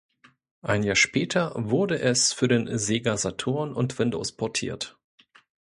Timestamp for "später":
0.95-1.51